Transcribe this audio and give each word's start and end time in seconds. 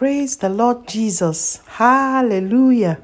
Praise 0.00 0.38
the 0.38 0.48
Lord 0.48 0.88
Jesus. 0.88 1.60
Hallelujah. 1.66 3.02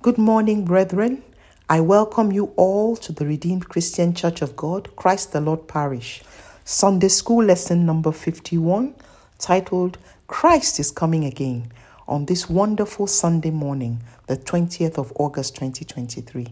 Good 0.00 0.16
morning, 0.16 0.64
brethren. 0.64 1.22
I 1.68 1.82
welcome 1.82 2.32
you 2.32 2.54
all 2.56 2.96
to 2.96 3.12
the 3.12 3.26
Redeemed 3.26 3.68
Christian 3.68 4.14
Church 4.14 4.40
of 4.40 4.56
God, 4.56 4.96
Christ 4.96 5.32
the 5.32 5.42
Lord 5.42 5.68
Parish. 5.68 6.22
Sunday 6.64 7.08
School 7.08 7.44
lesson 7.44 7.84
number 7.84 8.12
51, 8.12 8.94
titled 9.38 9.98
Christ 10.26 10.80
is 10.80 10.90
Coming 10.90 11.26
Again, 11.26 11.70
on 12.08 12.24
this 12.24 12.48
wonderful 12.48 13.06
Sunday 13.06 13.50
morning, 13.50 14.02
the 14.26 14.38
20th 14.38 14.96
of 14.96 15.12
August 15.16 15.54
2023. 15.56 16.46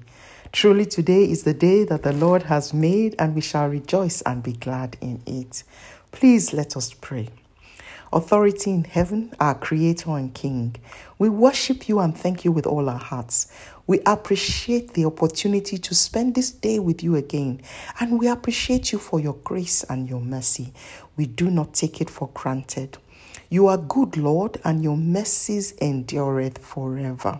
Truly, 0.52 0.84
today 0.84 1.24
is 1.24 1.44
the 1.44 1.54
day 1.54 1.84
that 1.84 2.02
the 2.02 2.12
Lord 2.12 2.42
has 2.42 2.74
made, 2.74 3.14
and 3.18 3.34
we 3.34 3.40
shall 3.40 3.66
rejoice 3.66 4.20
and 4.26 4.42
be 4.42 4.52
glad 4.52 4.98
in 5.00 5.22
it. 5.24 5.64
Please 6.12 6.52
let 6.52 6.76
us 6.76 6.92
pray. 6.92 7.30
Authority 8.17 8.71
in 8.71 8.85
heaven, 8.85 9.30
our 9.41 9.55
Creator 9.55 10.16
and 10.16 10.33
King, 10.33 10.77
we 11.19 11.29
worship 11.29 11.87
you 11.87 11.98
and 11.98 12.16
thank 12.16 12.47
you 12.47 12.51
with 12.51 12.66
all 12.66 12.88
our 12.88 12.98
hearts. 12.98 13.52
We 13.87 14.01
appreciate 14.07 14.95
the 14.95 15.05
opportunity 15.05 15.77
to 15.77 15.95
spend 15.95 16.34
this 16.34 16.51
day 16.51 16.79
with 16.79 17.02
you 17.02 17.15
again, 17.15 17.60
and 18.01 18.19
we 18.19 18.27
appreciate 18.29 18.91
you 18.91 18.98
for 18.98 19.21
your 19.21 19.34
grace 19.45 19.84
and 19.84 20.09
your 20.09 20.23
mercy. 20.23 20.73
We 21.19 21.27
do 21.27 21.51
not 21.51 21.74
take 21.74 22.01
it 22.01 22.09
for 22.09 22.30
granted. 22.33 22.97
You 23.51 23.66
are 23.66 23.77
good, 23.77 24.16
Lord, 24.16 24.62
and 24.65 24.83
your 24.83 24.96
mercies 24.96 25.74
endureth 25.79 26.57
forever. 26.57 27.38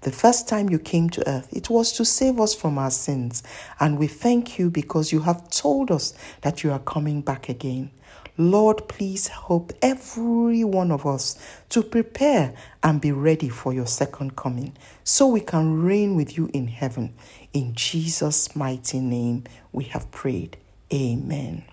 The 0.00 0.10
first 0.10 0.48
time 0.48 0.68
you 0.68 0.80
came 0.80 1.08
to 1.10 1.28
earth, 1.30 1.52
it 1.52 1.70
was 1.70 1.92
to 1.92 2.04
save 2.04 2.40
us 2.40 2.52
from 2.52 2.78
our 2.78 2.90
sins, 2.90 3.44
and 3.78 3.96
we 3.96 4.08
thank 4.08 4.58
you 4.58 4.70
because 4.70 5.12
you 5.12 5.20
have 5.20 5.48
told 5.50 5.92
us 5.92 6.14
that 6.40 6.64
you 6.64 6.72
are 6.72 6.80
coming 6.80 7.20
back 7.20 7.48
again. 7.48 7.92
Lord, 8.38 8.86
please 8.88 9.28
help 9.28 9.72
every 9.80 10.62
one 10.62 10.90
of 10.90 11.06
us 11.06 11.38
to 11.70 11.82
prepare 11.82 12.54
and 12.82 13.00
be 13.00 13.10
ready 13.10 13.48
for 13.48 13.72
your 13.72 13.86
second 13.86 14.36
coming 14.36 14.76
so 15.04 15.26
we 15.26 15.40
can 15.40 15.82
reign 15.82 16.16
with 16.16 16.36
you 16.36 16.50
in 16.52 16.68
heaven. 16.68 17.14
In 17.54 17.74
Jesus' 17.74 18.54
mighty 18.54 19.00
name, 19.00 19.44
we 19.72 19.84
have 19.84 20.10
prayed. 20.10 20.58
Amen. 20.92 21.64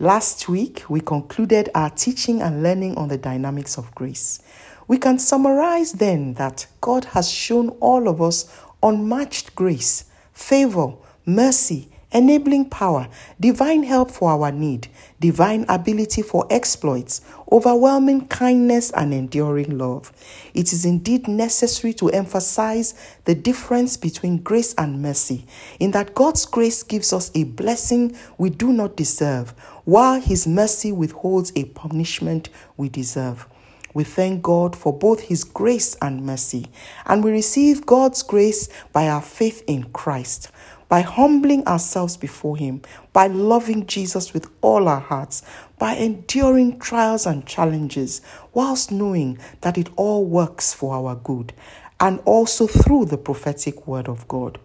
Last 0.00 0.48
week, 0.48 0.84
we 0.88 1.00
concluded 1.00 1.70
our 1.74 1.88
teaching 1.88 2.42
and 2.42 2.62
learning 2.62 2.96
on 2.96 3.08
the 3.08 3.16
dynamics 3.16 3.78
of 3.78 3.94
grace. 3.94 4.40
We 4.86 4.98
can 4.98 5.18
summarize 5.18 5.92
then 5.92 6.34
that 6.34 6.66
God 6.82 7.06
has 7.06 7.30
shown 7.30 7.70
all 7.80 8.08
of 8.08 8.20
us 8.20 8.54
unmatched 8.82 9.54
grace, 9.54 10.04
favor, 10.34 10.92
mercy, 11.24 11.90
enabling 12.14 12.70
power, 12.70 13.08
divine 13.40 13.82
help 13.82 14.10
for 14.10 14.30
our 14.30 14.52
need, 14.52 14.86
divine 15.20 15.66
ability 15.68 16.22
for 16.22 16.46
exploits, 16.48 17.20
overwhelming 17.50 18.26
kindness, 18.28 18.92
and 18.92 19.12
enduring 19.12 19.76
love. 19.76 20.12
It 20.54 20.72
is 20.72 20.84
indeed 20.84 21.26
necessary 21.26 21.92
to 21.94 22.08
emphasize 22.10 22.94
the 23.24 23.34
difference 23.34 23.96
between 23.96 24.38
grace 24.38 24.74
and 24.78 25.02
mercy, 25.02 25.44
in 25.80 25.90
that 25.90 26.14
God's 26.14 26.46
grace 26.46 26.84
gives 26.84 27.12
us 27.12 27.32
a 27.34 27.44
blessing 27.44 28.16
we 28.38 28.48
do 28.48 28.72
not 28.72 28.96
deserve, 28.96 29.50
while 29.84 30.20
His 30.20 30.46
mercy 30.46 30.92
withholds 30.92 31.52
a 31.56 31.64
punishment 31.64 32.48
we 32.76 32.88
deserve. 32.88 33.48
We 33.92 34.02
thank 34.04 34.42
God 34.42 34.74
for 34.74 34.92
both 34.92 35.20
His 35.20 35.44
grace 35.44 35.96
and 36.00 36.24
mercy, 36.24 36.66
and 37.06 37.24
we 37.24 37.32
receive 37.32 37.86
God's 37.86 38.22
grace 38.22 38.68
by 38.92 39.08
our 39.08 39.22
faith 39.22 39.62
in 39.66 39.84
Christ 39.92 40.50
by 40.88 41.00
humbling 41.00 41.66
ourselves 41.66 42.16
before 42.16 42.56
Him, 42.56 42.82
by 43.12 43.26
loving 43.26 43.86
Jesus 43.86 44.32
with 44.32 44.50
all 44.60 44.88
our 44.88 45.00
hearts, 45.00 45.42
by 45.78 45.94
enduring 45.94 46.78
trials 46.78 47.26
and 47.26 47.46
challenges, 47.46 48.20
whilst 48.52 48.92
knowing 48.92 49.38
that 49.62 49.78
it 49.78 49.88
all 49.96 50.24
works 50.24 50.72
for 50.72 50.94
our 50.94 51.16
good, 51.16 51.52
and 52.00 52.20
also 52.24 52.66
through 52.66 53.06
the 53.06 53.18
prophetic 53.18 53.86
word 53.86 54.08
of 54.08 54.26
God. 54.28 54.58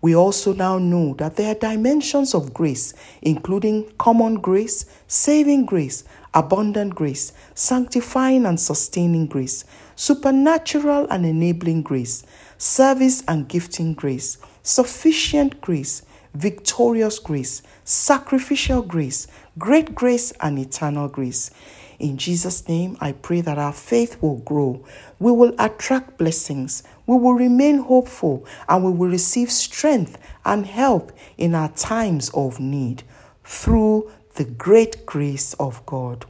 We 0.00 0.14
also 0.14 0.52
now 0.52 0.78
know 0.78 1.14
that 1.14 1.34
there 1.36 1.50
are 1.50 1.58
dimensions 1.58 2.32
of 2.32 2.54
grace, 2.54 2.94
including 3.20 3.90
common 3.98 4.36
grace, 4.36 4.84
saving 5.08 5.66
grace, 5.66 6.04
abundant 6.34 6.94
grace, 6.94 7.32
sanctifying 7.54 8.46
and 8.46 8.60
sustaining 8.60 9.26
grace, 9.26 9.64
supernatural 9.96 11.08
and 11.10 11.26
enabling 11.26 11.82
grace, 11.82 12.22
service 12.58 13.24
and 13.26 13.48
gifting 13.48 13.94
grace 13.94 14.38
sufficient 14.68 15.62
grace, 15.62 16.02
victorious 16.34 17.18
grace, 17.18 17.62
sacrificial 17.84 18.82
grace, 18.82 19.26
great 19.56 19.94
grace, 19.94 20.30
and 20.40 20.58
eternal 20.58 21.08
grace. 21.08 21.50
In 21.98 22.18
Jesus' 22.18 22.68
name, 22.68 22.96
I 23.00 23.12
pray 23.12 23.40
that 23.40 23.58
our 23.58 23.72
faith 23.72 24.20
will 24.22 24.36
grow. 24.36 24.84
We 25.18 25.32
will 25.32 25.54
attract 25.58 26.18
blessings. 26.18 26.82
We 27.06 27.16
will 27.16 27.32
remain 27.32 27.78
hopeful 27.78 28.46
and 28.68 28.84
we 28.84 28.92
will 28.92 29.08
receive 29.08 29.50
strength 29.50 30.18
and 30.44 30.66
help 30.66 31.12
in 31.38 31.54
our 31.54 31.70
times 31.70 32.30
of 32.34 32.60
need 32.60 33.04
through 33.44 34.12
the 34.34 34.44
great 34.44 35.06
grace 35.06 35.54
of 35.54 35.84
God. 35.86 36.26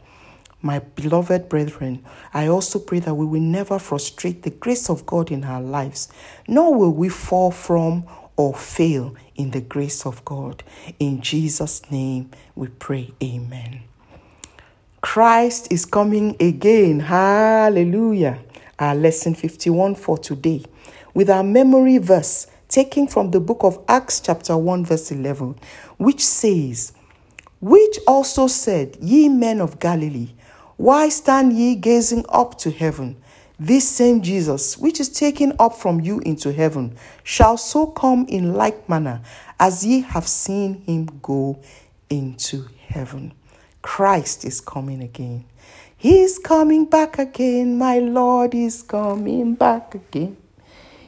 My 0.62 0.78
beloved 0.78 1.48
brethren, 1.48 2.04
I 2.32 2.47
also 2.47 2.78
pray 2.78 3.00
that 3.00 3.15
we 3.15 3.27
will 3.27 3.41
never 3.41 3.78
frustrate 3.78 4.43
the 4.43 4.50
grace 4.50 4.88
of 4.88 5.06
God 5.06 5.31
in 5.31 5.44
our 5.44 5.60
lives, 5.60 6.09
nor 6.47 6.75
will 6.75 6.93
we 6.93 7.09
fall 7.09 7.50
from 7.50 8.04
or 8.38 8.54
fail 8.54 9.15
in 9.34 9.50
the 9.50 9.60
grace 9.60 10.06
of 10.06 10.25
God. 10.25 10.62
In 10.99 11.21
Jesus' 11.21 11.82
name 11.91 12.31
we 12.54 12.69
pray. 12.69 13.12
Amen. 13.22 13.82
Christ 15.03 15.69
is 15.71 15.84
coming 15.84 16.37
again. 16.41 17.00
Hallelujah. 17.00 18.38
Our 18.78 18.94
lesson 18.94 19.34
51 19.34 19.97
for 19.97 20.16
today 20.16 20.65
with 21.15 21.28
our 21.28 21.43
memory 21.43 21.98
verse 21.98 22.47
taken 22.69 23.09
from 23.09 23.32
the 23.32 23.41
book 23.41 23.65
of 23.65 23.82
Acts, 23.88 24.21
chapter 24.21 24.56
1, 24.56 24.84
verse 24.84 25.10
11, 25.10 25.56
which 25.97 26.25
says, 26.25 26.93
Which 27.60 27.98
also 28.06 28.47
said, 28.47 28.97
Ye 29.00 29.28
men 29.28 29.60
of 29.60 29.81
Galilee, 29.81 30.31
why 30.77 31.09
stand 31.09 31.54
ye 31.54 31.75
gazing 31.75 32.25
up 32.28 32.56
to 32.59 32.71
heaven? 32.71 33.16
This 33.60 33.88
same 33.88 34.22
Jesus, 34.22 34.78
which 34.78 35.00
is 35.00 35.08
taken 35.08 35.52
up 35.58 35.74
from 35.74 36.00
you 36.00 36.20
into 36.20 36.52
heaven, 36.52 36.96
shall 37.24 37.56
so 37.56 37.86
come 37.86 38.24
in 38.28 38.54
like 38.54 38.88
manner 38.88 39.20
as 39.58 39.84
ye 39.84 40.02
have 40.02 40.28
seen 40.28 40.82
him 40.82 41.19
go 41.20 41.58
into 42.08 42.68
heaven. 42.86 43.32
Christ 43.82 44.44
is 44.44 44.60
coming 44.60 45.02
again. 45.02 45.44
He's 45.97 46.38
coming 46.38 46.84
back 46.84 47.18
again. 47.18 47.76
My 47.76 47.98
Lord 47.98 48.54
is 48.54 48.82
coming 48.82 49.56
back 49.56 49.92
again. 49.97 50.36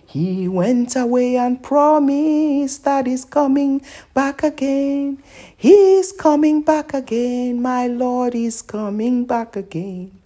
He 0.05 0.49
went 0.49 0.97
away 0.97 1.37
and 1.37 1.63
promised 1.63 2.83
that 2.83 3.07
he's 3.07 3.25
coming 3.25 3.81
back 4.13 4.43
again. 4.43 5.23
He's 5.57 6.11
coming 6.11 6.63
back 6.63 6.95
again. 6.95 7.63
My 7.63 7.87
Lord 7.87 8.35
is 8.35 8.61
coming 8.61 9.25
back 9.25 9.55
again. 9.55 10.20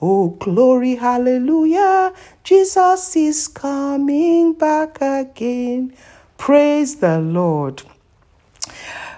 Oh, 0.00 0.28
glory, 0.28 0.94
hallelujah. 0.94 2.12
Jesus 2.44 3.16
is 3.16 3.48
coming 3.48 4.52
back 4.52 4.98
again. 5.00 5.92
Praise 6.36 6.96
the 6.96 7.18
Lord. 7.18 7.82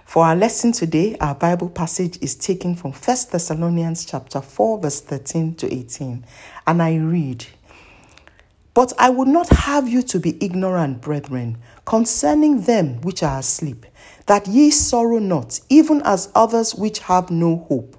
For 0.06 0.24
our 0.24 0.34
lesson 0.34 0.72
today, 0.72 1.18
our 1.20 1.34
Bible 1.34 1.68
passage 1.68 2.16
is 2.22 2.34
taken 2.34 2.74
from 2.76 2.92
1 2.92 3.16
Thessalonians 3.30 4.06
chapter 4.06 4.40
4 4.40 4.80
verse 4.80 5.02
13 5.02 5.54
to 5.56 5.70
18, 5.70 6.24
and 6.66 6.82
I 6.82 6.96
read: 6.96 7.44
But 8.72 8.94
I 8.98 9.10
would 9.10 9.28
not 9.28 9.50
have 9.50 9.86
you 9.86 10.00
to 10.04 10.18
be 10.18 10.42
ignorant, 10.42 11.02
brethren, 11.02 11.58
concerning 11.84 12.62
them 12.62 13.02
which 13.02 13.22
are 13.22 13.40
asleep, 13.40 13.84
that 14.24 14.46
ye 14.46 14.70
sorrow 14.70 15.18
not, 15.18 15.60
even 15.68 16.00
as 16.06 16.32
others 16.34 16.74
which 16.74 17.00
have 17.00 17.30
no 17.30 17.66
hope. 17.68 17.98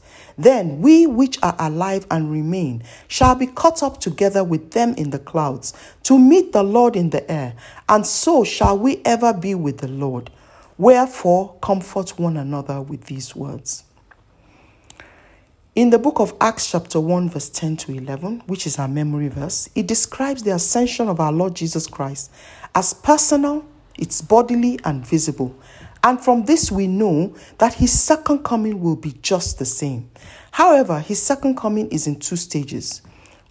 Then 0.41 0.81
we 0.81 1.05
which 1.05 1.37
are 1.43 1.55
alive 1.59 2.07
and 2.09 2.31
remain 2.31 2.83
shall 3.07 3.35
be 3.35 3.47
caught 3.47 3.83
up 3.83 3.99
together 3.99 4.43
with 4.43 4.71
them 4.71 4.95
in 4.95 5.11
the 5.11 5.19
clouds 5.19 5.73
to 6.03 6.17
meet 6.17 6.51
the 6.51 6.63
Lord 6.63 6.95
in 6.95 7.11
the 7.11 7.29
air, 7.31 7.53
and 7.87 8.05
so 8.05 8.43
shall 8.43 8.77
we 8.77 9.01
ever 9.05 9.33
be 9.33 9.53
with 9.53 9.77
the 9.79 9.87
Lord. 9.87 10.31
Wherefore, 10.77 11.55
comfort 11.61 12.17
one 12.17 12.37
another 12.37 12.81
with 12.81 13.05
these 13.05 13.35
words. 13.35 13.83
In 15.75 15.91
the 15.91 15.99
book 15.99 16.19
of 16.19 16.33
Acts, 16.41 16.71
chapter 16.71 16.99
1, 16.99 17.29
verse 17.29 17.49
10 17.49 17.77
to 17.77 17.91
11, 17.93 18.43
which 18.47 18.65
is 18.65 18.79
our 18.79 18.87
memory 18.87 19.29
verse, 19.29 19.69
it 19.75 19.87
describes 19.87 20.43
the 20.43 20.55
ascension 20.55 21.07
of 21.07 21.19
our 21.19 21.31
Lord 21.31 21.55
Jesus 21.55 21.85
Christ 21.85 22.31
as 22.73 22.93
personal, 22.93 23.63
it's 23.97 24.21
bodily 24.21 24.79
and 24.83 25.05
visible. 25.05 25.55
And 26.03 26.19
from 26.19 26.45
this, 26.45 26.71
we 26.71 26.87
know 26.87 27.35
that 27.59 27.75
his 27.75 27.91
second 27.91 28.43
coming 28.43 28.81
will 28.81 28.95
be 28.95 29.13
just 29.21 29.59
the 29.59 29.65
same. 29.65 30.09
However, 30.51 30.99
his 30.99 31.21
second 31.21 31.57
coming 31.57 31.89
is 31.89 32.07
in 32.07 32.19
two 32.19 32.35
stages. 32.35 33.01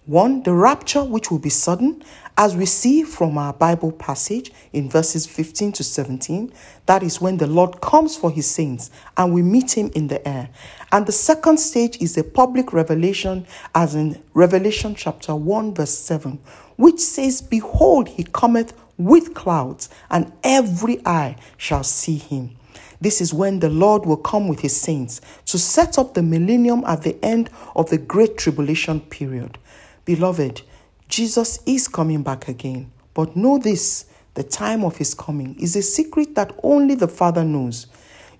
One, 0.05 0.43
the 0.43 0.53
rapture, 0.53 1.03
which 1.03 1.29
will 1.29 1.39
be 1.39 1.49
sudden, 1.49 2.03
as 2.37 2.55
we 2.55 2.65
see 2.65 3.03
from 3.03 3.37
our 3.37 3.53
Bible 3.53 3.91
passage 3.91 4.51
in 4.73 4.89
verses 4.89 5.27
15 5.27 5.73
to 5.73 5.83
17. 5.83 6.51
That 6.87 7.03
is 7.03 7.21
when 7.21 7.37
the 7.37 7.47
Lord 7.47 7.81
comes 7.81 8.17
for 8.17 8.31
his 8.31 8.49
saints 8.49 8.89
and 9.15 9.31
we 9.31 9.43
meet 9.43 9.77
him 9.77 9.91
in 9.93 10.07
the 10.07 10.27
air. 10.27 10.49
And 10.91 11.05
the 11.05 11.11
second 11.11 11.59
stage 11.59 12.01
is 12.01 12.17
a 12.17 12.23
public 12.23 12.73
revelation, 12.73 13.45
as 13.75 13.93
in 13.93 14.21
Revelation 14.33 14.95
chapter 14.95 15.35
1, 15.35 15.75
verse 15.75 15.97
7, 15.97 16.39
which 16.77 16.99
says, 16.99 17.41
Behold, 17.41 18.09
he 18.09 18.23
cometh 18.23 18.73
with 19.05 19.33
clouds, 19.33 19.89
and 20.09 20.31
every 20.43 21.05
eye 21.05 21.35
shall 21.57 21.83
see 21.83 22.17
him. 22.17 22.55
This 23.01 23.19
is 23.19 23.33
when 23.33 23.59
the 23.59 23.69
Lord 23.69 24.05
will 24.05 24.17
come 24.17 24.47
with 24.47 24.59
his 24.59 24.79
saints 24.79 25.21
to 25.47 25.57
set 25.57 25.97
up 25.97 26.13
the 26.13 26.21
millennium 26.21 26.83
at 26.85 27.01
the 27.01 27.17
end 27.25 27.49
of 27.75 27.89
the 27.89 27.97
great 27.97 28.37
tribulation 28.37 29.01
period. 29.01 29.57
Beloved, 30.05 30.61
Jesus 31.07 31.59
is 31.65 31.87
coming 31.87 32.21
back 32.21 32.47
again. 32.47 32.91
But 33.13 33.35
know 33.35 33.57
this 33.57 34.05
the 34.35 34.43
time 34.43 34.83
of 34.83 34.97
his 34.97 35.13
coming 35.13 35.59
is 35.59 35.75
a 35.75 35.81
secret 35.81 36.35
that 36.35 36.57
only 36.63 36.95
the 36.95 37.07
Father 37.07 37.43
knows. 37.43 37.87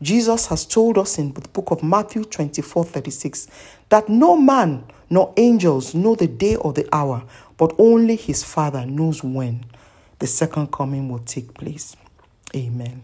Jesus 0.01 0.47
has 0.47 0.65
told 0.65 0.97
us 0.97 1.17
in 1.17 1.33
the 1.33 1.47
book 1.49 1.71
of 1.71 1.83
Matthew 1.83 2.23
24 2.23 2.85
36 2.85 3.47
that 3.89 4.09
no 4.09 4.37
man 4.37 4.85
nor 5.09 5.33
angels 5.37 5.93
know 5.93 6.15
the 6.15 6.27
day 6.27 6.55
or 6.55 6.71
the 6.71 6.87
hour, 6.95 7.23
but 7.57 7.73
only 7.77 8.15
his 8.15 8.43
Father 8.43 8.85
knows 8.85 9.23
when 9.23 9.65
the 10.21 10.27
second 10.27 10.71
coming 10.71 11.09
will 11.09 11.19
take 11.19 11.51
place. 11.55 11.97
Amen. 12.55 13.03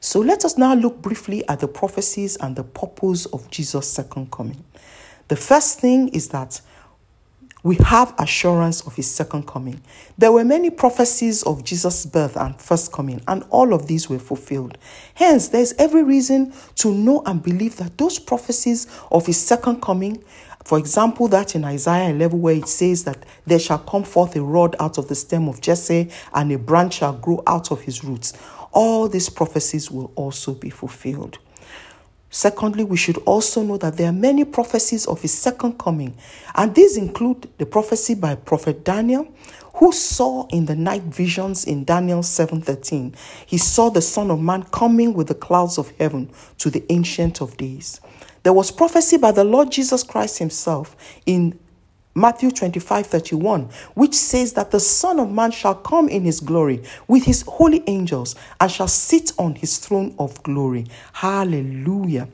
So 0.00 0.20
let 0.20 0.46
us 0.46 0.56
now 0.56 0.72
look 0.72 1.02
briefly 1.02 1.46
at 1.46 1.60
the 1.60 1.68
prophecies 1.68 2.38
and 2.38 2.56
the 2.56 2.64
purpose 2.64 3.26
of 3.26 3.50
Jesus' 3.50 3.86
second 3.86 4.32
coming. 4.32 4.64
The 5.28 5.36
first 5.36 5.78
thing 5.78 6.08
is 6.08 6.28
that 6.30 6.62
we 7.62 7.76
have 7.84 8.14
assurance 8.18 8.80
of 8.86 8.96
his 8.96 9.10
second 9.10 9.46
coming. 9.46 9.82
There 10.16 10.32
were 10.32 10.42
many 10.42 10.70
prophecies 10.70 11.42
of 11.42 11.64
Jesus' 11.64 12.06
birth 12.06 12.34
and 12.34 12.58
first 12.58 12.90
coming, 12.92 13.20
and 13.28 13.44
all 13.50 13.74
of 13.74 13.86
these 13.86 14.08
were 14.08 14.18
fulfilled. 14.18 14.78
Hence, 15.12 15.48
there's 15.48 15.74
every 15.74 16.02
reason 16.02 16.54
to 16.76 16.94
know 16.94 17.22
and 17.26 17.42
believe 17.42 17.76
that 17.76 17.98
those 17.98 18.18
prophecies 18.18 18.86
of 19.10 19.26
his 19.26 19.38
second 19.38 19.82
coming, 19.82 20.24
for 20.70 20.78
example, 20.78 21.26
that 21.26 21.56
in 21.56 21.64
Isaiah 21.64 22.10
11, 22.10 22.40
where 22.40 22.54
it 22.54 22.68
says 22.68 23.02
that 23.02 23.26
there 23.44 23.58
shall 23.58 23.80
come 23.80 24.04
forth 24.04 24.36
a 24.36 24.40
rod 24.40 24.76
out 24.78 24.98
of 24.98 25.08
the 25.08 25.16
stem 25.16 25.48
of 25.48 25.60
Jesse, 25.60 26.08
and 26.32 26.52
a 26.52 26.58
branch 26.58 26.94
shall 26.94 27.14
grow 27.14 27.42
out 27.44 27.72
of 27.72 27.80
his 27.80 28.04
roots, 28.04 28.34
all 28.70 29.08
these 29.08 29.28
prophecies 29.28 29.90
will 29.90 30.12
also 30.14 30.54
be 30.54 30.70
fulfilled. 30.70 31.40
Secondly, 32.30 32.84
we 32.84 32.96
should 32.96 33.16
also 33.26 33.64
know 33.64 33.78
that 33.78 33.96
there 33.96 34.10
are 34.10 34.12
many 34.12 34.44
prophecies 34.44 35.06
of 35.06 35.20
his 35.22 35.36
second 35.36 35.76
coming, 35.76 36.16
and 36.54 36.72
these 36.72 36.96
include 36.96 37.50
the 37.58 37.66
prophecy 37.66 38.14
by 38.14 38.36
prophet 38.36 38.84
Daniel, 38.84 39.26
who 39.74 39.90
saw 39.90 40.46
in 40.50 40.66
the 40.66 40.76
night 40.76 41.02
visions 41.02 41.64
in 41.64 41.82
Daniel 41.82 42.22
7:13. 42.22 43.16
He 43.44 43.58
saw 43.58 43.90
the 43.90 44.02
son 44.02 44.30
of 44.30 44.40
man 44.40 44.62
coming 44.70 45.14
with 45.14 45.26
the 45.26 45.34
clouds 45.34 45.78
of 45.78 45.90
heaven 45.98 46.30
to 46.58 46.70
the 46.70 46.84
ancient 46.92 47.40
of 47.40 47.56
days. 47.56 48.00
There 48.42 48.52
was 48.52 48.70
prophecy 48.70 49.18
by 49.18 49.32
the 49.32 49.44
Lord 49.44 49.70
Jesus 49.70 50.02
Christ 50.02 50.38
himself 50.38 50.96
in 51.26 51.58
Matthew 52.14 52.50
25 52.50 53.06
31, 53.06 53.68
which 53.94 54.14
says 54.14 54.54
that 54.54 54.70
the 54.70 54.80
Son 54.80 55.20
of 55.20 55.30
Man 55.30 55.50
shall 55.50 55.74
come 55.74 56.08
in 56.08 56.24
his 56.24 56.40
glory 56.40 56.82
with 57.06 57.24
his 57.24 57.42
holy 57.42 57.84
angels 57.86 58.34
and 58.60 58.70
shall 58.70 58.88
sit 58.88 59.32
on 59.38 59.54
his 59.54 59.78
throne 59.78 60.14
of 60.18 60.42
glory. 60.42 60.86
Hallelujah. 61.12 62.28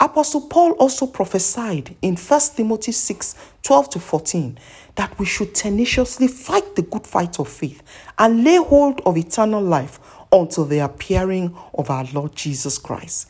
Apostle 0.00 0.42
Paul 0.42 0.72
also 0.72 1.06
prophesied 1.06 1.96
in 2.02 2.16
1 2.16 2.40
Timothy 2.54 2.92
6 2.92 3.34
12 3.62 3.90
to 3.90 3.98
14 3.98 4.58
that 4.94 5.18
we 5.18 5.26
should 5.26 5.54
tenaciously 5.54 6.28
fight 6.28 6.76
the 6.76 6.82
good 6.82 7.06
fight 7.06 7.40
of 7.40 7.48
faith 7.48 7.82
and 8.18 8.44
lay 8.44 8.56
hold 8.56 9.00
of 9.04 9.16
eternal 9.16 9.62
life 9.62 9.98
until 10.32 10.64
the 10.64 10.78
appearing 10.78 11.56
of 11.74 11.90
our 11.90 12.04
Lord 12.12 12.36
Jesus 12.36 12.78
Christ. 12.78 13.28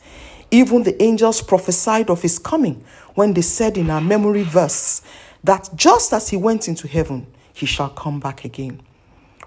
Even 0.51 0.83
the 0.83 1.01
angels 1.01 1.41
prophesied 1.41 2.09
of 2.09 2.21
his 2.21 2.39
coming 2.39 2.83
when 3.15 3.33
they 3.33 3.41
said 3.41 3.77
in 3.77 3.89
our 3.89 4.01
memory 4.01 4.43
verse, 4.43 5.01
that 5.43 5.69
just 5.75 6.11
as 6.13 6.29
he 6.29 6.37
went 6.37 6.67
into 6.67 6.87
heaven, 6.87 7.27
he 7.53 7.65
shall 7.65 7.89
come 7.89 8.19
back 8.19 8.45
again. 8.45 8.81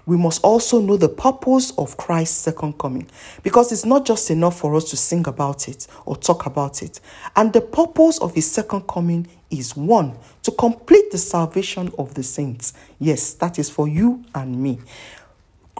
We 0.05 0.17
must 0.17 0.43
also 0.43 0.81
know 0.81 0.97
the 0.97 1.07
purpose 1.07 1.71
of 1.77 1.95
Christ's 1.95 2.37
second 2.37 2.77
coming 2.77 3.07
because 3.41 3.71
it's 3.71 3.85
not 3.85 4.05
just 4.05 4.29
enough 4.31 4.59
for 4.59 4.75
us 4.75 4.89
to 4.89 4.97
sing 4.97 5.25
about 5.27 5.69
it 5.69 5.87
or 6.05 6.17
talk 6.17 6.45
about 6.45 6.83
it. 6.83 6.99
And 7.37 7.53
the 7.53 7.61
purpose 7.61 8.17
of 8.17 8.35
his 8.35 8.49
second 8.51 8.81
coming 8.81 9.27
is 9.49 9.77
one, 9.77 10.17
to 10.41 10.51
complete 10.51 11.11
the 11.11 11.17
salvation 11.17 11.91
of 11.97 12.15
the 12.15 12.23
saints. 12.23 12.73
Yes, 12.99 13.33
that 13.35 13.57
is 13.59 13.69
for 13.69 13.87
you 13.87 14.23
and 14.35 14.61
me. 14.61 14.79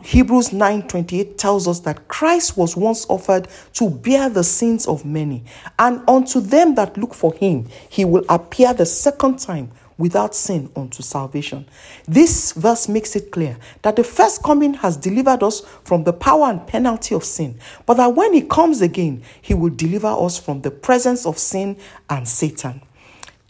Hebrews 0.04 0.50
9:28 0.50 1.38
tells 1.38 1.66
us 1.66 1.80
that 1.82 2.10
Christ 2.10 2.58
was 2.58 2.76
once 2.76 3.06
offered 3.08 3.48
to 3.76 3.90
bear 3.90 4.28
the 4.28 4.44
sins 4.44 4.86
of 4.86 5.06
many, 5.06 5.44
and 5.80 6.02
unto 6.10 6.42
them 6.42 6.76
that 6.76 6.98
look 6.98 7.14
for 7.14 7.34
him, 7.34 7.68
he 7.88 8.04
will 8.04 8.26
appear 8.28 8.74
the 8.74 8.86
second 8.86 9.40
time 9.40 9.72
without 9.98 10.36
sin 10.36 10.70
unto 10.76 11.02
salvation. 11.02 11.66
This 12.06 12.52
verse 12.52 12.90
makes 12.90 13.16
it 13.16 13.32
clear 13.32 13.58
that 13.84 13.96
the 13.96 14.04
first 14.04 14.44
coming 14.44 14.74
has 14.74 14.98
delivered 14.98 15.42
us 15.42 15.62
from 15.86 16.04
the 16.04 16.14
power 16.14 16.48
and 16.48 16.68
penalty 16.68 17.16
of 17.16 17.24
sin, 17.24 17.58
but 17.86 17.96
that 17.96 18.14
when 18.14 18.34
he 18.34 18.42
comes 18.42 18.82
again, 18.82 19.22
he 19.42 19.54
will 19.54 19.74
deliver 19.74 20.08
us 20.08 20.38
from 20.38 20.62
the 20.62 20.72
presence 20.72 21.26
of 21.26 21.38
sin 21.38 21.78
and 22.10 22.28
Satan. 22.28 22.82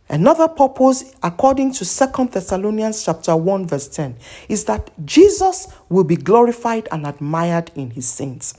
Another 0.10 0.48
purpose, 0.48 1.16
according 1.24 1.74
to 1.74 1.86
Second 1.86 2.32
Thessalonians 2.32 3.04
chapter 3.04 3.36
1, 3.36 3.68
verse 3.68 3.88
10, 3.88 4.16
is 4.50 4.66
that 4.66 4.92
Jesus 5.06 5.68
will 5.90 6.04
be 6.04 6.18
glorified 6.18 6.88
and 6.92 7.08
admired 7.08 7.72
in 7.76 7.92
his 7.92 8.08
saints. 8.08 8.54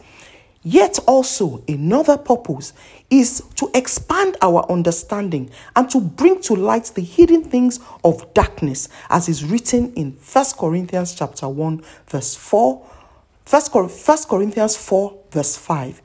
Yet 0.67 0.99
also 1.06 1.62
another 1.69 2.17
purpose 2.17 2.73
is 3.11 3.43
to 3.56 3.70
expand 3.75 4.38
our 4.41 4.64
understanding 4.73 5.50
and 5.76 5.91
to 5.91 6.00
bring 6.00 6.41
to 6.43 6.55
light 6.55 6.91
the 6.94 7.02
hidden 7.02 7.44
things 7.44 7.81
of 8.02 8.32
darkness 8.32 8.88
as 9.11 9.29
is 9.29 9.44
written 9.44 9.93
in 9.93 10.12
1 10.12 10.44
Corinthians 10.58 11.15
chapter 11.15 11.46
1 11.46 11.82
verse 12.08 12.34
4 12.34 12.77
1 13.46 13.91
Corinthians 14.27 14.74
4 14.74 15.19
verse 15.31 15.56
5 15.58 16.01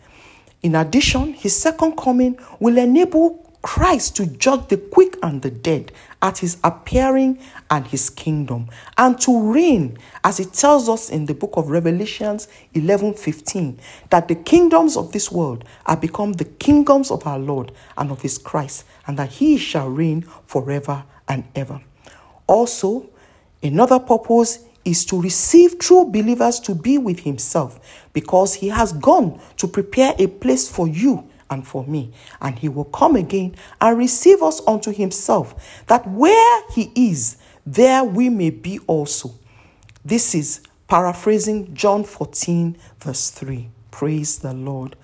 in 0.61 0.75
addition 0.75 1.31
his 1.33 1.55
second 1.55 1.95
coming 1.95 2.37
will 2.59 2.77
enable 2.77 3.48
Christ 3.61 4.15
to 4.15 4.25
judge 4.25 4.69
the 4.69 4.77
quick 4.77 5.17
and 5.21 5.41
the 5.41 5.51
dead 5.51 5.91
at 6.21 6.37
his 6.37 6.57
appearing 6.63 7.39
and 7.69 7.85
his 7.85 8.09
kingdom, 8.09 8.69
and 8.97 9.19
to 9.21 9.51
reign, 9.51 9.97
as 10.23 10.39
it 10.39 10.53
tells 10.53 10.87
us 10.87 11.09
in 11.09 11.25
the 11.25 11.33
book 11.33 11.51
of 11.55 11.69
Revelations 11.69 12.47
11 12.73 13.15
15, 13.15 13.79
that 14.09 14.27
the 14.29 14.35
kingdoms 14.35 14.95
of 14.95 15.11
this 15.11 15.31
world 15.31 15.65
are 15.85 15.97
become 15.97 16.33
the 16.33 16.45
kingdoms 16.45 17.11
of 17.11 17.27
our 17.27 17.39
Lord 17.39 17.73
and 17.97 18.11
of 18.11 18.21
his 18.21 18.37
Christ, 18.37 18.85
and 19.07 19.19
that 19.19 19.29
he 19.29 19.57
shall 19.57 19.89
reign 19.89 20.21
forever 20.45 21.03
and 21.27 21.43
ever. 21.53 21.81
Also, 22.47 23.09
another 23.61 23.99
purpose 23.99 24.65
is 24.85 25.05
to 25.05 25.21
receive 25.21 25.77
true 25.77 26.05
believers 26.05 26.59
to 26.61 26.73
be 26.73 26.97
with 26.97 27.19
himself 27.19 28.07
because 28.13 28.53
he 28.55 28.69
has 28.69 28.93
gone 28.93 29.39
to 29.57 29.67
prepare 29.67 30.15
a 30.17 30.27
place 30.27 30.69
for 30.69 30.87
you 30.87 31.28
and 31.49 31.67
for 31.67 31.85
me. 31.85 32.11
And 32.41 32.57
he 32.59 32.69
will 32.69 32.85
come 32.85 33.15
again 33.15 33.55
and 33.81 33.97
receive 33.97 34.41
us 34.41 34.61
unto 34.67 34.91
himself, 34.91 35.83
that 35.87 36.07
where 36.07 36.61
he 36.71 36.91
is, 36.95 37.37
there 37.65 38.03
we 38.03 38.29
may 38.29 38.49
be 38.49 38.79
also. 38.87 39.33
This 40.03 40.33
is 40.33 40.61
paraphrasing 40.87 41.73
John 41.73 42.03
14, 42.03 42.77
verse 42.99 43.29
3. 43.31 43.69
Praise 43.91 44.39
the 44.39 44.53
Lord. 44.53 44.95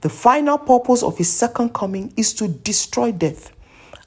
The 0.00 0.08
final 0.08 0.58
purpose 0.58 1.02
of 1.02 1.16
his 1.16 1.32
second 1.32 1.72
coming 1.72 2.12
is 2.16 2.34
to 2.34 2.48
destroy 2.48 3.12
death. 3.12 3.52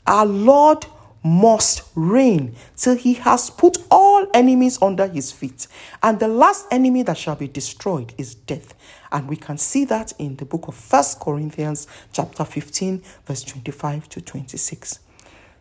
Our 0.05 0.25
Lord 0.25 0.85
must 1.25 1.81
reign 1.95 2.55
till 2.77 2.95
he 2.95 3.15
has 3.15 3.49
put 3.49 3.77
all 3.89 4.27
enemies 4.35 4.79
under 4.79 5.07
his 5.07 5.31
feet. 5.31 5.67
And 6.03 6.19
the 6.19 6.27
last 6.27 6.67
enemy 6.69 7.01
that 7.01 7.17
shall 7.17 7.35
be 7.35 7.47
destroyed 7.47 8.13
is 8.15 8.35
death. 8.35 8.75
And 9.11 9.27
we 9.27 9.35
can 9.35 9.57
see 9.57 9.85
that 9.85 10.13
in 10.19 10.35
the 10.35 10.45
book 10.45 10.67
of 10.67 10.75
First 10.75 11.19
Corinthians 11.19 11.87
chapter 12.13 12.45
15 12.45 13.01
verse 13.25 13.41
25 13.41 14.07
to 14.09 14.21
26. 14.21 14.99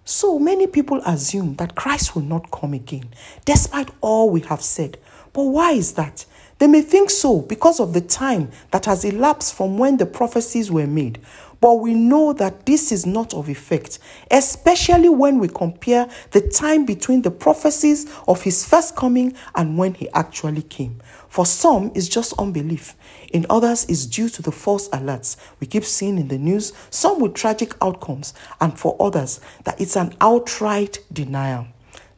So 0.05 0.39
many 0.39 0.67
people 0.67 1.01
assume 1.07 1.55
that 1.57 1.75
Christ 1.75 2.15
will 2.15 2.25
not 2.25 2.51
come 2.51 2.75
again, 2.75 3.09
despite 3.47 3.89
all 4.03 4.29
we 4.29 4.41
have 4.43 4.61
said. 4.61 4.99
But 5.33 5.45
why 5.45 5.73
is 5.73 5.95
that? 5.95 6.27
They 6.59 6.67
may 6.67 6.83
think 6.83 7.09
so 7.09 7.41
because 7.41 7.81
of 7.81 7.95
the 7.95 8.03
time 8.03 8.51
that 8.71 8.85
has 8.85 9.03
elapsed 9.05 9.55
from 9.55 9.79
when 9.79 9.97
the 9.97 10.07
prophecies 10.07 10.71
were 10.71 10.87
made. 10.87 11.21
But 11.61 11.75
we 11.75 11.95
know 11.95 12.33
that 12.35 12.67
this 12.67 12.93
is 12.93 13.07
not 13.07 13.35
of 13.35 13.49
effect, 13.49 13.99
especially 14.31 15.09
when 15.09 15.39
we 15.39 15.49
compare 15.49 16.09
the 16.33 16.41
time 16.41 16.85
between 16.85 17.23
the 17.23 17.31
prophecies 17.31 18.07
of 18.29 18.43
his 18.43 18.67
first 18.67 18.97
coming 18.97 19.35
and 19.55 19.79
when 19.79 19.95
he 19.95 20.09
actually 20.11 20.63
came. 20.63 21.01
For 21.29 21.47
some, 21.47 21.91
it's 21.95 22.09
just 22.09 22.33
unbelief. 22.39 22.95
In 23.33 23.47
others, 23.51 23.85
it's 23.89 24.07
due 24.07 24.29
to 24.29 24.43
the 24.43 24.53
false 24.53 24.89
alerts 24.91 25.37
we 25.59 25.67
keep 25.67 25.85
seeing 25.85 26.19
in 26.19 26.29
the 26.29 26.39
news, 26.39 26.73
some 26.91 27.21
with 27.21 27.35
tragic 27.35 27.75
outcomes, 27.83 28.35
and 28.61 28.79
for 28.79 28.97
others, 29.01 29.41
that 29.65 29.81
it's 29.81 29.97
an 29.97 30.15
outright 30.21 30.99
denial. 31.13 31.67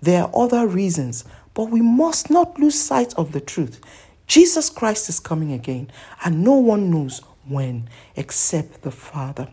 There 0.02 0.24
are 0.24 0.30
other 0.34 0.66
reasons, 0.66 1.24
but 1.54 1.70
we 1.70 1.80
must 1.80 2.30
not 2.30 2.58
lose 2.58 2.78
sight 2.78 3.14
of 3.14 3.32
the 3.32 3.40
truth. 3.40 3.80
Jesus 4.26 4.68
Christ 4.68 5.08
is 5.08 5.20
coming 5.20 5.52
again, 5.52 5.90
and 6.24 6.44
no 6.44 6.54
one 6.54 6.90
knows 6.90 7.22
when 7.48 7.88
except 8.14 8.82
the 8.82 8.90
Father. 8.90 9.48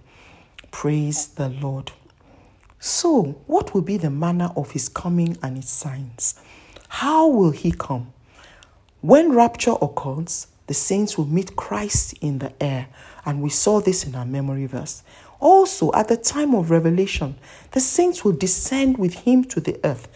Praise 0.71 1.27
the 1.27 1.49
Lord. 1.49 1.91
So, 2.79 3.41
what 3.47 3.73
will 3.73 3.81
be 3.81 3.97
the 3.97 4.09
manner 4.09 4.51
of 4.57 4.71
his 4.71 4.89
coming 4.89 5.37
and 5.41 5.57
its 5.57 5.69
signs? 5.71 6.35
How 6.89 7.27
will 7.27 7.51
he 7.51 7.71
come? 7.71 8.11
When 9.01 9.33
rapture 9.33 9.75
occurs, 9.81 10.47
the 10.67 10.73
saints 10.73 11.17
will 11.17 11.25
meet 11.25 11.55
Christ 11.55 12.13
in 12.21 12.39
the 12.39 12.53
air, 12.61 12.87
and 13.25 13.41
we 13.41 13.49
saw 13.49 13.79
this 13.79 14.05
in 14.05 14.15
our 14.15 14.25
memory 14.25 14.65
verse. 14.65 15.03
Also, 15.39 15.91
at 15.93 16.07
the 16.07 16.17
time 16.17 16.55
of 16.55 16.71
revelation, 16.71 17.35
the 17.71 17.79
saints 17.79 18.23
will 18.23 18.31
descend 18.31 18.97
with 18.97 19.13
him 19.13 19.43
to 19.45 19.59
the 19.59 19.79
earth. 19.83 20.07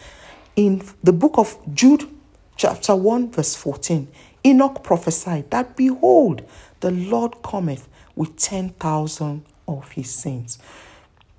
In 0.56 0.82
the 1.02 1.12
book 1.12 1.36
of 1.36 1.56
Jude, 1.74 2.08
chapter 2.56 2.96
1, 2.96 3.30
verse 3.30 3.54
14, 3.54 4.08
Enoch 4.44 4.82
prophesied 4.82 5.50
that, 5.50 5.76
Behold, 5.76 6.42
the 6.80 6.90
Lord 6.90 7.42
cometh 7.42 7.88
with 8.14 8.36
10,000 8.36 9.44
of 9.66 9.90
his 9.92 10.10
saints. 10.10 10.58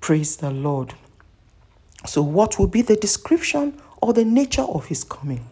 Praise 0.00 0.36
the 0.36 0.50
Lord. 0.50 0.94
So, 2.06 2.22
what 2.22 2.58
will 2.58 2.66
be 2.66 2.82
the 2.82 2.96
description 2.96 3.80
or 4.00 4.12
the 4.12 4.24
nature 4.24 4.62
of 4.62 4.86
his 4.86 5.04
coming? 5.04 5.44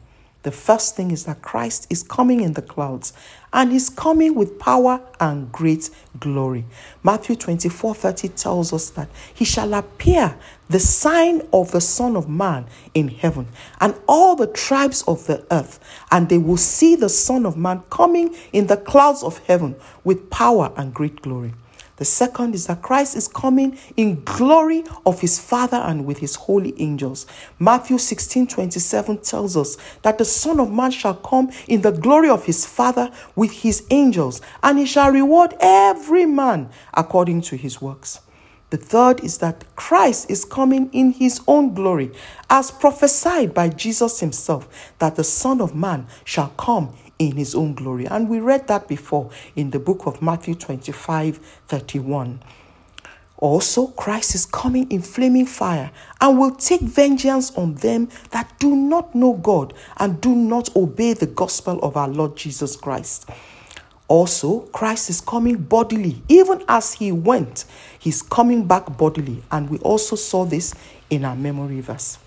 The 0.44 0.52
first 0.52 0.94
thing 0.94 1.10
is 1.10 1.24
that 1.24 1.42
Christ 1.42 1.88
is 1.90 2.04
coming 2.04 2.40
in 2.40 2.52
the 2.52 2.62
clouds 2.62 3.12
and 3.52 3.72
he's 3.72 3.90
coming 3.90 4.36
with 4.36 4.58
power 4.58 5.00
and 5.18 5.50
great 5.50 5.90
glory. 6.20 6.64
Matthew 7.02 7.34
24 7.34 7.94
30 7.94 8.28
tells 8.28 8.72
us 8.72 8.90
that 8.90 9.08
he 9.34 9.44
shall 9.44 9.74
appear 9.74 10.38
the 10.68 10.78
sign 10.78 11.42
of 11.52 11.72
the 11.72 11.80
Son 11.80 12.14
of 12.16 12.28
Man 12.28 12.66
in 12.94 13.08
heaven, 13.08 13.48
and 13.80 13.94
all 14.06 14.36
the 14.36 14.46
tribes 14.46 15.02
of 15.08 15.26
the 15.26 15.44
earth, 15.50 15.80
and 16.10 16.28
they 16.28 16.38
will 16.38 16.58
see 16.58 16.94
the 16.94 17.08
Son 17.08 17.46
of 17.46 17.56
Man 17.56 17.82
coming 17.90 18.36
in 18.52 18.66
the 18.66 18.76
clouds 18.76 19.22
of 19.22 19.38
heaven 19.46 19.74
with 20.04 20.30
power 20.30 20.72
and 20.76 20.92
great 20.94 21.22
glory. 21.22 21.54
The 21.98 22.04
second 22.04 22.54
is 22.54 22.68
that 22.68 22.80
Christ 22.80 23.16
is 23.16 23.26
coming 23.26 23.76
in 23.96 24.22
glory 24.24 24.84
of 25.04 25.20
his 25.20 25.40
Father 25.40 25.78
and 25.78 26.06
with 26.06 26.18
his 26.18 26.36
holy 26.36 26.80
angels. 26.80 27.26
Matthew 27.58 27.98
16 27.98 28.46
27 28.46 29.18
tells 29.18 29.56
us 29.56 29.76
that 30.02 30.16
the 30.16 30.24
Son 30.24 30.60
of 30.60 30.72
Man 30.72 30.92
shall 30.92 31.14
come 31.14 31.50
in 31.66 31.82
the 31.82 31.90
glory 31.90 32.30
of 32.30 32.44
his 32.44 32.64
Father 32.64 33.10
with 33.34 33.50
his 33.50 33.84
angels, 33.90 34.40
and 34.62 34.78
he 34.78 34.86
shall 34.86 35.10
reward 35.10 35.54
every 35.60 36.24
man 36.24 36.70
according 36.94 37.40
to 37.42 37.56
his 37.56 37.82
works. 37.82 38.20
The 38.70 38.76
third 38.76 39.24
is 39.24 39.38
that 39.38 39.64
Christ 39.74 40.30
is 40.30 40.44
coming 40.44 40.90
in 40.92 41.12
his 41.12 41.40
own 41.48 41.74
glory, 41.74 42.12
as 42.48 42.70
prophesied 42.70 43.54
by 43.54 43.70
Jesus 43.70 44.20
himself, 44.20 44.92
that 44.98 45.16
the 45.16 45.24
Son 45.24 45.60
of 45.60 45.74
Man 45.74 46.06
shall 46.24 46.50
come 46.50 46.94
in 47.18 47.36
his 47.36 47.54
own 47.54 47.74
glory. 47.74 48.06
And 48.06 48.28
we 48.28 48.40
read 48.40 48.68
that 48.68 48.88
before 48.88 49.30
in 49.56 49.70
the 49.70 49.78
book 49.78 50.06
of 50.06 50.22
Matthew 50.22 50.54
25 50.54 51.38
31. 51.66 52.40
Also, 53.40 53.86
Christ 53.88 54.34
is 54.34 54.46
coming 54.46 54.90
in 54.90 55.00
flaming 55.00 55.46
fire 55.46 55.92
and 56.20 56.38
will 56.38 56.56
take 56.56 56.80
vengeance 56.80 57.56
on 57.56 57.74
them 57.76 58.08
that 58.30 58.58
do 58.58 58.74
not 58.74 59.14
know 59.14 59.34
God 59.34 59.74
and 59.98 60.20
do 60.20 60.34
not 60.34 60.74
obey 60.74 61.12
the 61.12 61.26
gospel 61.26 61.78
of 61.80 61.96
our 61.96 62.08
Lord 62.08 62.36
Jesus 62.36 62.74
Christ. 62.74 63.30
Also, 64.08 64.60
Christ 64.72 65.10
is 65.10 65.20
coming 65.20 65.56
bodily, 65.56 66.20
even 66.28 66.64
as 66.66 66.94
he 66.94 67.12
went, 67.12 67.66
he's 67.98 68.22
coming 68.22 68.66
back 68.66 68.96
bodily. 68.96 69.42
And 69.52 69.70
we 69.70 69.78
also 69.78 70.16
saw 70.16 70.44
this 70.44 70.74
in 71.10 71.24
our 71.24 71.36
memory 71.36 71.80
verse. 71.80 72.18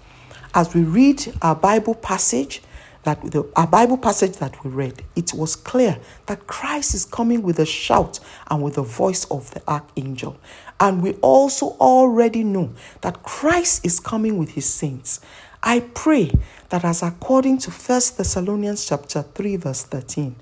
As 0.53 0.73
we 0.73 0.83
read 0.83 1.33
our 1.41 1.55
Bible 1.55 1.95
passage, 1.95 2.61
that 3.03 3.31
the, 3.31 3.49
our 3.55 3.67
Bible 3.67 3.97
passage 3.97 4.37
that 4.37 4.63
we 4.63 4.69
read, 4.69 5.03
it 5.15 5.33
was 5.33 5.55
clear 5.55 5.99
that 6.27 6.47
Christ 6.47 6.93
is 6.93 7.05
coming 7.05 7.41
with 7.41 7.59
a 7.59 7.65
shout 7.65 8.19
and 8.49 8.61
with 8.61 8.75
the 8.75 8.83
voice 8.83 9.25
of 9.25 9.51
the 9.51 9.61
archangel. 9.67 10.37
And 10.79 11.01
we 11.01 11.13
also 11.15 11.69
already 11.79 12.43
know 12.43 12.73
that 13.01 13.23
Christ 13.23 13.85
is 13.85 13.99
coming 13.99 14.37
with 14.37 14.51
his 14.51 14.71
saints. 14.71 15.19
I 15.63 15.81
pray 15.93 16.31
that 16.69 16.83
as 16.83 17.03
according 17.03 17.59
to 17.59 17.71
1 17.71 18.01
Thessalonians 18.17 18.85
chapter 18.85 19.21
3 19.21 19.55
verse 19.57 19.83
13, 19.83 20.35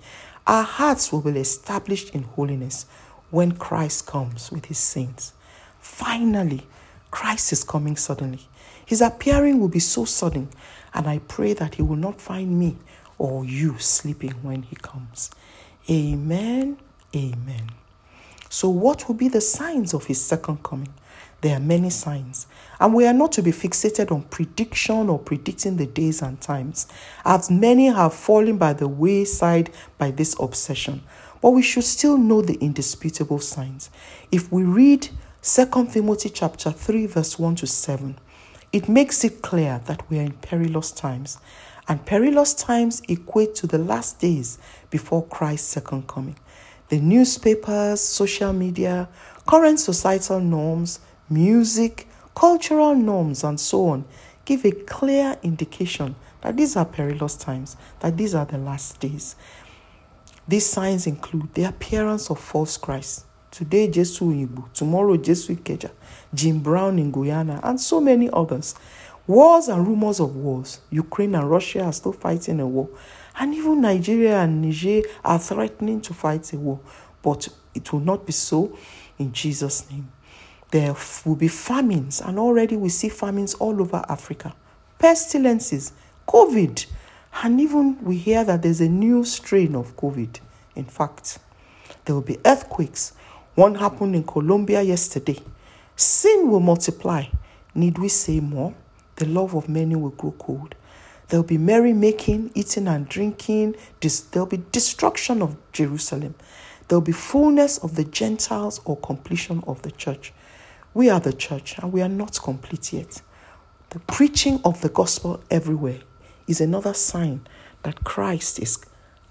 our 0.47 0.63
hearts 0.63 1.11
will 1.11 1.21
be 1.21 1.39
established 1.39 2.15
in 2.15 2.23
holiness 2.23 2.85
when 3.29 3.51
Christ 3.51 4.07
comes 4.07 4.51
with 4.51 4.65
his 4.65 4.79
saints. 4.79 5.33
Finally, 5.79 6.65
Christ 7.11 7.51
is 7.51 7.63
coming 7.63 7.95
suddenly. 7.95 8.47
His 8.85 9.01
appearing 9.01 9.59
will 9.59 9.67
be 9.67 9.79
so 9.79 10.05
sudden 10.05 10.49
and 10.93 11.07
I 11.07 11.19
pray 11.19 11.53
that 11.53 11.75
He 11.75 11.81
will 11.81 11.95
not 11.95 12.21
find 12.21 12.59
me 12.59 12.77
or 13.17 13.45
you 13.45 13.77
sleeping 13.79 14.33
when 14.41 14.63
He 14.63 14.75
comes. 14.75 15.31
Amen. 15.89 16.77
Amen. 17.15 17.71
So, 18.49 18.69
what 18.69 19.07
will 19.07 19.15
be 19.15 19.27
the 19.27 19.41
signs 19.41 19.93
of 19.93 20.05
His 20.05 20.21
second 20.21 20.63
coming? 20.63 20.93
There 21.41 21.55
are 21.55 21.61
many 21.61 21.89
signs, 21.89 22.47
and 22.81 22.93
we 22.93 23.07
are 23.07 23.13
not 23.13 23.31
to 23.33 23.41
be 23.41 23.51
fixated 23.51 24.11
on 24.11 24.23
prediction 24.23 25.07
or 25.07 25.17
predicting 25.17 25.77
the 25.77 25.85
days 25.85 26.21
and 26.21 26.39
times, 26.41 26.85
as 27.23 27.49
many 27.49 27.87
have 27.87 28.13
fallen 28.13 28.57
by 28.57 28.73
the 28.73 28.89
wayside 28.89 29.69
by 29.97 30.11
this 30.11 30.35
obsession. 30.37 31.01
But 31.41 31.51
we 31.51 31.61
should 31.61 31.85
still 31.85 32.17
know 32.17 32.41
the 32.41 32.55
indisputable 32.55 33.39
signs. 33.39 33.89
If 34.31 34.51
we 34.51 34.63
read 34.63 35.07
2 35.41 35.87
Timothy 35.91 36.29
chapter 36.29 36.71
3 36.71 37.05
verse 37.05 37.39
1 37.39 37.55
to 37.55 37.67
7, 37.67 38.17
it 38.71 38.87
makes 38.87 39.23
it 39.23 39.41
clear 39.41 39.81
that 39.85 40.07
we 40.09 40.19
are 40.19 40.23
in 40.23 40.33
perilous 40.33 40.91
times, 40.91 41.39
and 41.87 42.05
perilous 42.05 42.53
times 42.53 43.01
equate 43.07 43.55
to 43.55 43.67
the 43.67 43.79
last 43.79 44.19
days 44.19 44.59
before 44.89 45.25
Christ's 45.25 45.69
second 45.69 46.07
coming. 46.07 46.37
The 46.89 46.99
newspapers, 46.99 48.01
social 48.01 48.53
media, 48.53 49.09
current 49.47 49.79
societal 49.79 50.39
norms, 50.39 50.99
music, 51.29 52.07
cultural 52.35 52.95
norms, 52.95 53.43
and 53.43 53.59
so 53.59 53.87
on 53.87 54.05
give 54.45 54.65
a 54.65 54.71
clear 54.71 55.37
indication 55.43 56.15
that 56.41 56.57
these 56.57 56.75
are 56.75 56.85
perilous 56.85 57.35
times, 57.35 57.77
that 57.99 58.17
these 58.17 58.33
are 58.33 58.45
the 58.45 58.57
last 58.57 58.99
days. 58.99 59.35
These 60.47 60.65
signs 60.65 61.05
include 61.05 61.53
the 61.53 61.65
appearance 61.65 62.31
of 62.31 62.39
false 62.39 62.75
Christ. 62.75 63.25
Today, 63.51 63.87
Jesus 63.87 64.19
Igbo, 64.19 64.71
tomorrow, 64.73 65.17
Jesus 65.17 65.55
Ikeja, 65.55 65.91
Jim 66.33 66.59
Brown 66.59 66.99
in 66.99 67.11
Guyana, 67.11 67.59
and 67.63 67.79
so 67.79 67.99
many 67.99 68.29
others. 68.31 68.75
Wars 69.27 69.67
and 69.67 69.87
rumors 69.87 70.19
of 70.19 70.35
wars. 70.35 70.79
Ukraine 70.89 71.35
and 71.35 71.49
Russia 71.49 71.83
are 71.83 71.93
still 71.93 72.13
fighting 72.13 72.59
a 72.59 72.67
war. 72.67 72.89
And 73.39 73.53
even 73.53 73.81
Nigeria 73.81 74.39
and 74.39 74.61
Niger 74.61 75.07
are 75.23 75.37
threatening 75.37 76.01
to 76.01 76.13
fight 76.13 76.51
a 76.53 76.57
war. 76.57 76.79
But 77.21 77.47
it 77.75 77.93
will 77.93 77.99
not 77.99 78.25
be 78.25 78.31
so 78.31 78.75
in 79.19 79.31
Jesus' 79.31 79.89
name. 79.91 80.11
There 80.71 80.95
will 81.25 81.35
be 81.35 81.47
famines, 81.47 82.21
and 82.21 82.37
already 82.37 82.75
we 82.75 82.89
see 82.89 83.09
famines 83.09 83.55
all 83.55 83.81
over 83.81 84.03
Africa. 84.07 84.55
Pestilences, 84.99 85.93
COVID, 86.27 86.85
and 87.43 87.59
even 87.61 88.03
we 88.03 88.17
hear 88.17 88.43
that 88.43 88.61
there's 88.61 88.81
a 88.81 88.89
new 88.89 89.23
strain 89.23 89.75
of 89.75 89.95
COVID. 89.95 90.39
In 90.75 90.85
fact, 90.85 91.39
there 92.05 92.15
will 92.15 92.21
be 92.21 92.37
earthquakes. 92.45 93.13
One 93.59 93.75
happened 93.75 94.15
in 94.15 94.23
Colombia 94.23 94.81
yesterday. 94.81 95.37
Sin 95.93 96.49
will 96.49 96.61
multiply. 96.61 97.25
Need 97.75 97.97
we 97.97 98.07
say 98.07 98.39
more? 98.39 98.73
The 99.17 99.25
love 99.25 99.53
of 99.53 99.67
many 99.67 99.97
will 99.97 100.11
grow 100.11 100.31
cold. 100.39 100.75
There'll 101.27 101.43
be 101.43 101.57
merrymaking, 101.57 102.51
eating 102.55 102.87
and 102.87 103.09
drinking. 103.09 103.75
There'll 104.31 104.45
be 104.45 104.63
destruction 104.71 105.41
of 105.41 105.57
Jerusalem. 105.73 106.35
There'll 106.87 107.01
be 107.01 107.11
fullness 107.11 107.79
of 107.79 107.97
the 107.97 108.05
Gentiles 108.05 108.79
or 108.85 108.95
completion 108.95 109.61
of 109.67 109.81
the 109.81 109.91
church. 109.91 110.31
We 110.93 111.09
are 111.09 111.19
the 111.19 111.33
church 111.33 111.77
and 111.79 111.91
we 111.91 112.01
are 112.01 112.07
not 112.07 112.41
complete 112.41 112.93
yet. 112.93 113.21
The 113.89 113.99
preaching 113.99 114.61
of 114.63 114.79
the 114.79 114.87
gospel 114.87 115.43
everywhere 115.51 115.99
is 116.47 116.61
another 116.61 116.93
sign 116.93 117.45
that 117.83 118.05
Christ 118.05 118.57
is 118.59 118.79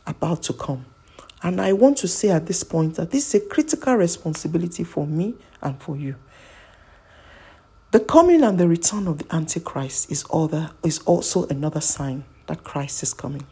about 0.06 0.42
to 0.42 0.52
come. 0.52 0.84
And 1.42 1.60
I 1.60 1.72
want 1.72 1.98
to 1.98 2.08
say 2.08 2.30
at 2.30 2.46
this 2.46 2.64
point 2.64 2.96
that 2.96 3.10
this 3.10 3.34
is 3.34 3.42
a 3.42 3.46
critical 3.46 3.94
responsibility 3.94 4.84
for 4.84 5.06
me 5.06 5.34
and 5.62 5.80
for 5.80 5.96
you. 5.96 6.16
The 7.90 8.00
coming 8.00 8.42
and 8.42 8.58
the 8.58 8.68
return 8.68 9.06
of 9.06 9.18
the 9.18 9.34
Antichrist 9.34 10.10
is, 10.10 10.24
other, 10.32 10.70
is 10.84 10.98
also 11.00 11.46
another 11.46 11.80
sign 11.80 12.24
that 12.46 12.64
Christ 12.64 13.02
is 13.02 13.14
coming. 13.14 13.46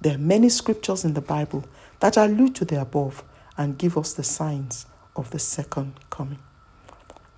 There 0.00 0.16
are 0.16 0.18
many 0.18 0.48
scriptures 0.48 1.04
in 1.04 1.14
the 1.14 1.20
Bible 1.20 1.64
that 2.00 2.16
allude 2.16 2.54
to 2.56 2.64
the 2.64 2.80
above 2.80 3.22
and 3.56 3.78
give 3.78 3.96
us 3.96 4.12
the 4.12 4.22
signs 4.22 4.86
of 5.16 5.30
the 5.30 5.38
second 5.38 5.94
coming. 6.10 6.38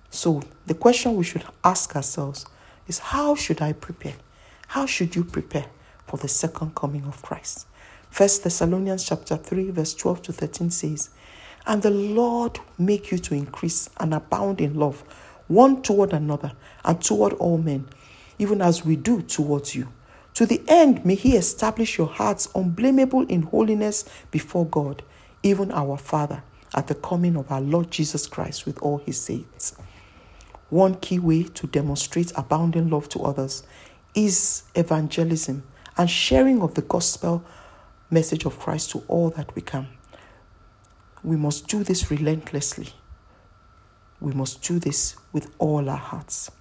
So, 0.09 0.41
the 0.65 0.73
question 0.73 1.15
we 1.15 1.23
should 1.23 1.43
ask 1.63 1.95
ourselves 1.95 2.45
is 2.87 2.99
how 2.99 3.35
should 3.35 3.61
I 3.61 3.73
prepare? 3.73 4.15
How 4.67 4.85
should 4.85 5.15
you 5.15 5.23
prepare 5.23 5.67
for 6.07 6.17
the 6.17 6.27
second 6.27 6.75
coming 6.75 7.05
of 7.05 7.21
Christ? 7.21 7.67
First 8.13 8.43
Thessalonians 8.43 9.05
chapter 9.05 9.35
3 9.37 9.71
verse 9.71 9.95
12 9.95 10.21
to 10.21 10.33
13 10.33 10.69
says, 10.69 11.09
"And 11.65 11.81
the 11.81 11.89
Lord 11.89 12.59
make 12.77 13.11
you 13.11 13.17
to 13.17 13.33
increase 13.33 13.89
and 13.97 14.13
abound 14.13 14.61
in 14.61 14.75
love 14.75 15.03
one 15.47 15.81
toward 15.81 16.13
another 16.13 16.51
and 16.85 17.01
toward 17.01 17.33
all 17.33 17.57
men, 17.57 17.87
even 18.37 18.61
as 18.61 18.85
we 18.85 18.97
do 18.97 19.23
towards 19.23 19.73
you." 19.73 19.87
To 20.35 20.45
the 20.45 20.61
end, 20.67 21.03
may 21.03 21.15
He 21.15 21.35
establish 21.35 21.97
your 21.97 22.05
hearts 22.05 22.49
unblameable 22.53 23.25
in 23.29 23.41
holiness 23.41 24.05
before 24.29 24.67
God, 24.67 25.01
even 25.41 25.71
our 25.71 25.97
Father, 25.97 26.43
at 26.75 26.85
the 26.85 26.93
coming 26.93 27.35
of 27.35 27.51
our 27.51 27.61
Lord 27.61 27.89
Jesus 27.89 28.27
Christ 28.27 28.67
with 28.67 28.77
all 28.83 28.99
His 28.99 29.19
saints. 29.19 29.73
One 30.69 30.97
key 31.01 31.17
way 31.17 31.45
to 31.45 31.65
demonstrate 31.65 32.31
abounding 32.35 32.91
love 32.91 33.09
to 33.09 33.23
others 33.23 33.63
is 34.13 34.61
evangelism 34.75 35.63
and 35.97 36.07
sharing 36.11 36.61
of 36.61 36.75
the 36.75 36.83
gospel 36.83 37.43
message 38.13 38.45
of 38.45 38.59
Christ 38.59 38.91
to 38.91 39.03
all 39.07 39.31
that 39.31 39.53
we 39.55 39.61
can. 39.61 39.87
We 41.23 41.35
must 41.35 41.67
do 41.67 41.83
this 41.83 42.11
relentlessly. 42.11 42.89
We 44.21 44.33
must 44.33 44.61
do 44.61 44.77
this 44.77 45.15
with 45.33 45.49
all 45.57 45.89
our 45.89 45.97
hearts. 45.97 46.51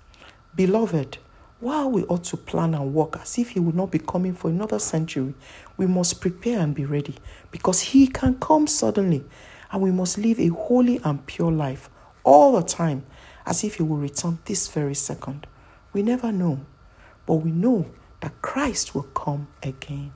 Beloved, 0.54 1.18
while 1.60 1.90
we 1.90 2.04
ought 2.04 2.24
to 2.24 2.36
plan 2.36 2.74
and 2.74 2.94
work 2.94 3.18
as 3.20 3.38
if 3.38 3.50
He 3.50 3.60
will 3.60 3.74
not 3.74 3.90
be 3.90 3.98
coming 3.98 4.34
for 4.34 4.48
another 4.48 4.78
century, 4.78 5.34
we 5.76 5.86
must 5.86 6.20
prepare 6.20 6.60
and 6.60 6.74
be 6.74 6.86
ready 6.86 7.16
because 7.50 7.80
He 7.80 8.06
can 8.06 8.38
come 8.40 8.66
suddenly, 8.66 9.22
and 9.70 9.82
we 9.82 9.90
must 9.90 10.18
live 10.18 10.40
a 10.40 10.48
holy 10.48 11.00
and 11.04 11.26
pure 11.26 11.52
life 11.52 11.90
all 12.24 12.52
the 12.52 12.66
time 12.66 13.04
as 13.46 13.62
if 13.62 13.76
He 13.76 13.82
will 13.82 13.98
return 13.98 14.38
this 14.46 14.68
very 14.68 14.94
second. 14.94 15.46
We 15.92 16.02
never 16.02 16.32
know, 16.32 16.64
but 17.26 17.34
we 17.34 17.50
know 17.50 17.86
that 18.20 18.40
Christ 18.40 18.94
will 18.94 19.08
come 19.14 19.48
again. 19.62 20.12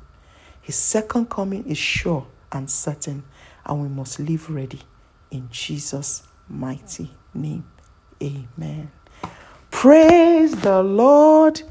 His 0.66 0.74
second 0.74 1.30
coming 1.30 1.64
is 1.68 1.78
sure 1.78 2.26
and 2.50 2.68
certain, 2.68 3.22
and 3.64 3.82
we 3.82 3.88
must 3.88 4.18
live 4.18 4.50
ready 4.50 4.80
in 5.30 5.48
Jesus' 5.48 6.24
mighty 6.48 7.08
name. 7.32 7.64
Amen. 8.20 8.90
Praise 9.70 10.56
the 10.62 10.82
Lord. 10.82 11.62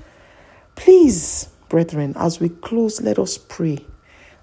Please, 0.78 1.50
brethren, 1.68 2.14
as 2.16 2.40
we 2.40 2.48
close, 2.48 3.02
let 3.02 3.20
us 3.20 3.38
pray 3.38 3.86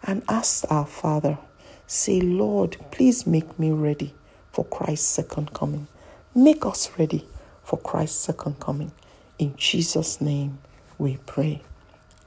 and 0.03 0.23
ask 0.29 0.71
our 0.71 0.85
Father, 0.85 1.39
say, 1.87 2.21
Lord, 2.21 2.77
please 2.91 3.27
make 3.27 3.59
me 3.59 3.71
ready 3.71 4.13
for 4.51 4.67
Christ's 4.67 5.09
second 5.09 5.55
coming. 5.55 5.89
Make 6.35 6.67
us 6.67 6.91
ready 6.99 7.27
for 7.65 7.79
Christ's 7.79 8.19
second 8.19 8.61
coming. 8.61 8.93
In 9.39 9.57
Jesus' 9.57 10.21
name 10.21 10.59
we 10.99 11.17
pray. 11.25 11.63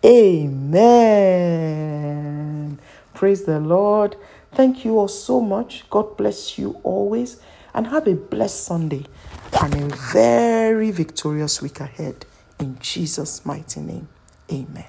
Amen. 0.06 1.66
Praise 3.16 3.46
the 3.46 3.60
Lord. 3.60 4.16
Thank 4.52 4.86
you 4.86 5.00
all 5.00 5.08
so 5.08 5.42
much. 5.42 5.90
God 5.90 6.16
bless 6.16 6.60
you 6.60 6.80
always 6.84 7.42
and 7.74 7.88
have 7.88 8.08
a 8.08 8.14
blessed 8.14 8.64
Sunday 8.64 9.06
and 9.62 9.74
a 9.74 9.88
very 10.14 10.92
victorious 10.92 11.62
week 11.62 11.80
ahead. 11.80 12.26
In 12.60 12.78
Jesus' 12.80 13.46
mighty 13.46 13.82
name, 13.82 14.08
amen. 14.52 14.86